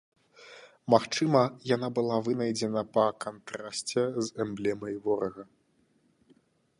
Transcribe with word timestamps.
Магчыма, 0.93 1.41
яна 1.75 1.89
была 1.99 2.17
вынайдзена 2.27 2.83
па 2.95 3.05
кантрасце 3.27 4.03
з 4.25 4.47
эмблемай 4.47 4.95
ворага. 5.07 5.43